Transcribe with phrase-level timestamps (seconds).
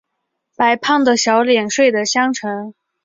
[0.55, 2.73] 白胖的小脸睡的香沉